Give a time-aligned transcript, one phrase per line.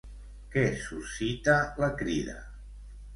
[0.53, 2.39] Què suscita la Crida?